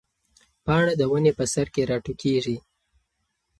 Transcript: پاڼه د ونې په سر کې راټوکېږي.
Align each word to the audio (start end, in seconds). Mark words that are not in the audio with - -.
پاڼه 0.65 0.93
د 0.97 1.01
ونې 1.11 1.31
په 1.39 1.45
سر 1.53 1.67
کې 1.73 1.87
راټوکېږي. 1.91 2.57